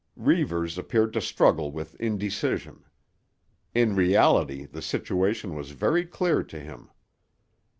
[0.15, 2.85] Reivers appeared to struggle with indecision.
[3.75, 6.89] In reality the situation was very clear to him.